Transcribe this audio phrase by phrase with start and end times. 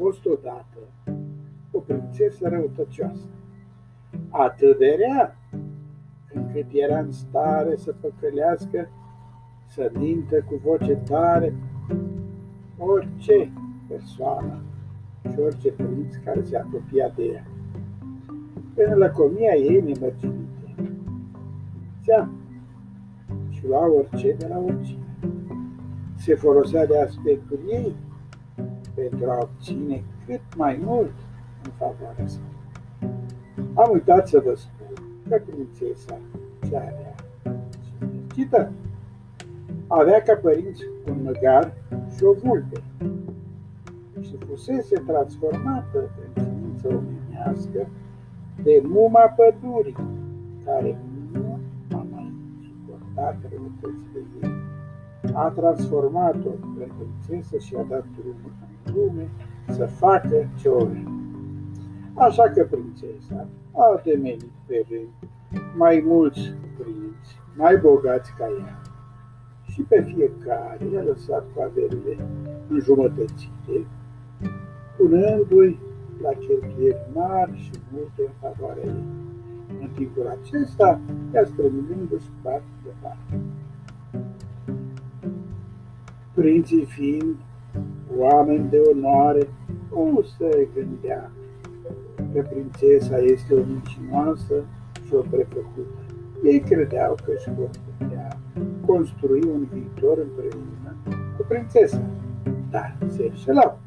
[0.00, 0.78] fost odată
[1.70, 3.28] o prințesă răutăcioasă,
[4.28, 5.36] atât de rea,
[6.34, 8.88] încât era în stare să păcălească,
[9.66, 11.54] să mintă cu voce tare
[12.78, 13.52] orice
[13.88, 14.62] persoană
[15.30, 17.46] și orice prinț care se apropia de ea.
[18.74, 20.92] Până lăcomia ei nemărginită.
[22.02, 22.30] Țea
[23.48, 25.04] și lua orice de la oricine.
[26.16, 27.94] Se folosea de aspectul ei
[28.94, 31.12] pentru a obține cât mai mult
[31.64, 32.38] în favoarea sa.
[33.74, 36.18] Am uitat să vă spun că prințesa
[36.70, 36.92] cea
[38.34, 38.48] și
[39.86, 41.72] avea ca părinți un măgar
[42.16, 42.82] și o vulpe
[44.20, 47.88] și fusese transformată în ființă omenească
[48.62, 49.96] de muma pădurii,
[50.64, 50.98] care
[51.32, 51.58] nu
[51.92, 52.32] a mai
[52.62, 54.50] suportat răutățile ei.
[55.32, 59.30] A transformat-o în prințesă și a dat drumul în lume
[59.66, 61.12] să facă ce o vrea.
[62.14, 65.08] Așa că prințesa a demenit pe rând
[65.76, 68.80] mai mulți prinți, mai bogați ca ea.
[69.62, 72.16] Și pe fiecare i-a lăsat cu averile
[72.68, 73.86] înjumătățite,
[74.96, 75.78] punându-i
[76.22, 79.04] la cheltuieli mari și multe în favoarea ei.
[79.80, 81.00] În timpul acesta,
[81.34, 83.40] ea strămânându-și parte de parte.
[86.34, 87.36] Prinții fiind
[88.18, 89.48] oameni de onoare,
[89.90, 91.30] nu se gândea
[92.32, 94.64] că prințesa este o mincinoasă
[95.06, 96.00] și o prefăcută.
[96.44, 98.38] Ei credeau că își vor putea
[98.86, 100.96] construi un viitor împreună
[101.36, 102.02] cu prințesa,
[102.70, 103.78] dar se înșelau.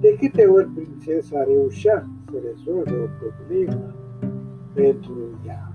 [0.00, 3.94] De câte ori prințesa reușea să rezolve o problemă
[4.74, 5.72] pentru ea,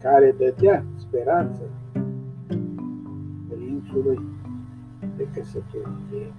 [0.00, 1.60] care dădea speranță
[3.96, 4.20] prințului
[5.16, 6.34] de căsătorie,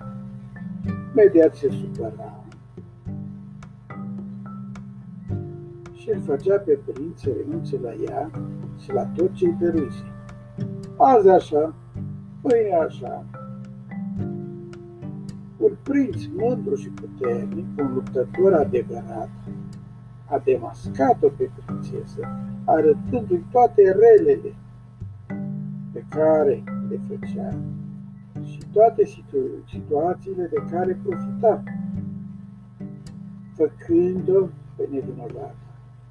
[1.12, 2.46] imediat se supăra.
[5.94, 8.32] Și îl făcea pe prinț să renunțe la ea
[8.80, 10.12] și la tot ce îi dăruise.
[10.98, 11.74] Azi așa,
[12.42, 13.26] pâine așa,
[15.58, 19.30] un prinț mândru și puternic, un luptător adevărat,
[20.30, 22.28] a demascat-o pe prințesă,
[22.66, 24.56] arătându-i toate relele
[25.92, 27.50] pe care le făcea
[28.44, 31.64] și toate situ- situațiile de care profita,
[33.54, 35.56] făcând-o pe nevinovată.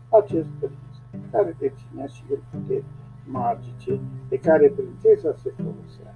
[0.09, 2.84] Acest prinț, care deținea și el puteri
[3.25, 6.15] magice de care prințesa se folosea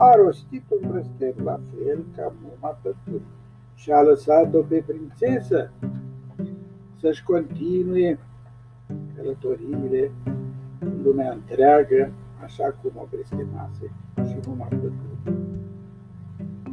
[0.00, 3.26] a rostit un blestem la fel ca muma păturii
[3.74, 5.70] și a lăsat-o pe prințesă
[7.00, 8.18] să-și continue
[9.16, 10.10] călătoriile
[10.78, 12.12] în lumea întreagă,
[12.44, 13.92] așa cum o blestemase
[14.28, 15.38] și muma păturii.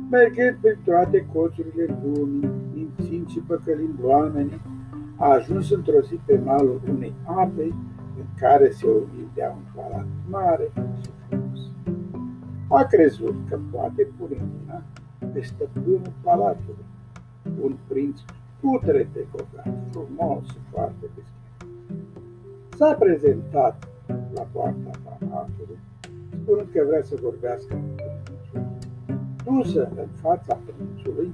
[0.10, 4.62] Mergând prin toate colțurile lumii, mințind și păcălind oamenii,
[5.18, 7.64] a ajuns într-o zi pe malul unei ape
[8.18, 11.10] în care se oglindea un palat mare și
[12.70, 14.82] a crezut că poate pune mâna
[15.34, 16.86] pe stăpânul palatului,
[17.62, 18.20] un prinț
[18.60, 21.34] putre de bogat, frumos și foarte deschis.
[22.78, 23.88] S-a prezentat
[24.34, 25.07] la poarta palatului,
[26.48, 27.94] spunând că vrea să vorbească cu
[28.24, 28.62] prințul.
[29.46, 31.32] Dusă în fața prințului,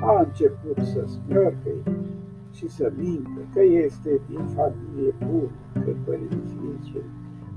[0.00, 1.72] a început să smărcă
[2.52, 5.50] și să mintă că este din familie bună,
[5.84, 7.02] că părinții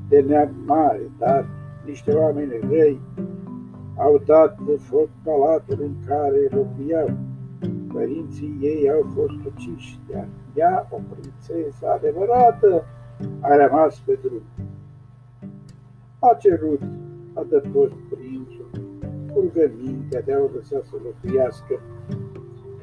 [0.10, 1.46] de neam mare, dar
[1.86, 3.00] niște oameni răi
[3.98, 7.10] au dat de foc palatul în care locuiau.
[7.94, 12.84] Părinții ei au fost uciși, iar ea, o prințesă adevărată,
[13.40, 14.42] a rămas pe drum.
[16.20, 16.82] A cerut
[17.34, 18.70] adăpost prințul,
[19.34, 21.80] rugămintea de a-o lăsa să locuiască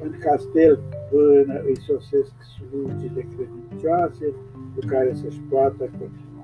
[0.03, 0.79] în castel
[1.09, 4.25] până îi sosesc slugile credincioase
[4.73, 6.35] cu care să-și poată continua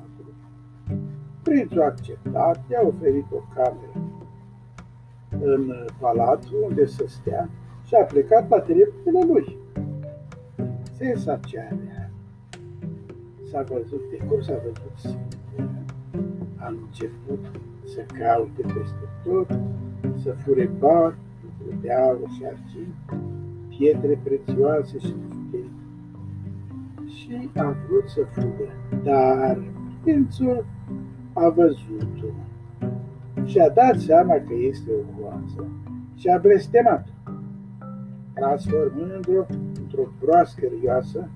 [1.44, 4.02] Prințul a acceptat, i-a oferit o cameră
[5.40, 7.50] în palat unde să stea
[7.86, 9.58] și a plecat la dreptele lui.
[10.98, 12.12] Sensa cearea
[13.50, 15.41] s-a văzut, de cum s-a văzut singură,
[16.64, 19.60] a început să caute peste tot,
[20.24, 21.16] să fure bani,
[21.82, 22.96] de aur și argint,
[23.70, 25.70] pietre prețioase și putere.
[27.08, 28.68] Și a vrut să fugă,
[29.04, 29.64] dar
[30.04, 30.66] prințul
[31.34, 32.28] a văzut-o
[33.46, 35.68] și a dat seama că este o hoață
[36.16, 37.32] și a blestemat-o,
[38.34, 39.46] transformându-o
[39.80, 41.30] într-o broască rioasă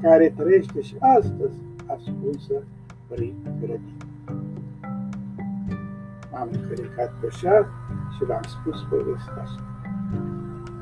[0.00, 1.56] care trăiește și astăzi
[1.86, 2.62] ascunsă
[3.08, 4.03] prin grădină.
[6.34, 7.68] M-am încălecat pe șa
[8.16, 9.62] și v-am spus povestea asta.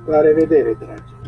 [0.07, 1.22] La revedere, dragi!